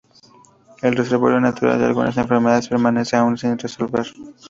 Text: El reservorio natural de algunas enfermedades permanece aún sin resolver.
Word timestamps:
El 0.81 0.95
reservorio 0.95 1.39
natural 1.39 1.77
de 1.77 1.85
algunas 1.85 2.17
enfermedades 2.17 2.67
permanece 2.67 3.17
aún 3.17 3.37
sin 3.37 3.59
resolver. 3.59 4.07